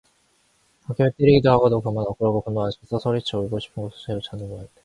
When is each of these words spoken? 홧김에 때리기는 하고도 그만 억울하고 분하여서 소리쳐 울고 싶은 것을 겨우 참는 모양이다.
홧김에 0.89 1.11
때리기는 1.15 1.51
하고도 1.51 1.79
그만 1.79 2.03
억울하고 2.07 2.41
분하여서 2.41 2.97
소리쳐 2.97 3.37
울고 3.41 3.59
싶은 3.59 3.83
것을 3.83 4.03
겨우 4.07 4.19
참는 4.23 4.47
모양이다. 4.49 4.71